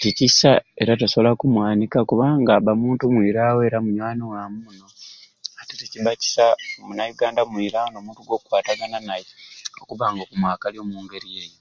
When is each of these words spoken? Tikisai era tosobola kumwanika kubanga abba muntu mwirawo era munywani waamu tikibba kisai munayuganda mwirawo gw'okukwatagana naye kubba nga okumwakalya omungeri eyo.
Tikisai 0.00 0.64
era 0.82 0.92
tosobola 1.00 1.30
kumwanika 1.40 1.98
kubanga 2.08 2.50
abba 2.54 2.72
muntu 2.82 3.02
mwirawo 3.14 3.60
era 3.68 3.78
munywani 3.84 4.22
waamu 4.30 4.68
tikibba 5.78 6.12
kisai 6.20 6.64
munayuganda 6.86 7.40
mwirawo 7.50 7.98
gw'okukwatagana 8.26 8.98
naye 9.08 9.24
kubba 9.88 10.06
nga 10.10 10.20
okumwakalya 10.24 10.80
omungeri 10.82 11.28
eyo. 11.42 11.58